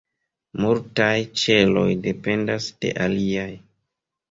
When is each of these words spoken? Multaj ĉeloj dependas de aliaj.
Multaj 0.63 1.09
ĉeloj 1.43 1.85
dependas 2.07 2.73
de 2.87 2.97
aliaj. 3.09 3.49